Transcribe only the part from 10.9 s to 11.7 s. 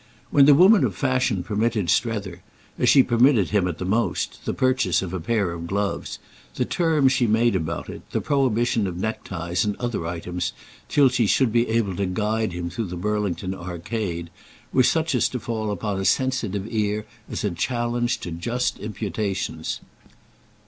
she should be